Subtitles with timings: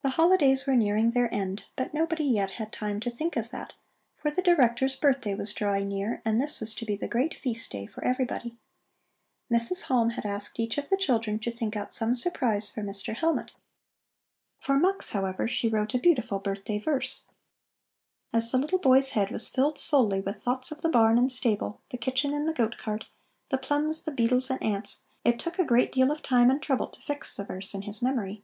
[0.00, 3.74] The holidays were nearing their end, but nobody yet had time to think of that,
[4.16, 7.70] for the Director's birthday was drawing near and this was to be the great feast
[7.70, 8.56] day for everybody.
[9.52, 9.82] Mrs.
[9.88, 13.14] Halm had asked each of the children to think out some surprise for Mr.
[13.14, 13.52] Hellmut.
[14.58, 17.26] For Mux, however, she wrote a beautiful birthday verse.
[18.32, 21.82] As the little boy's head was filled solely with thoughts of the barn and stable,
[21.90, 23.04] the kitchen and the goat cart,
[23.50, 26.86] the plums, the beetles and ants, it took a great deal of time and trouble
[26.86, 28.42] to fix the verse in his memory.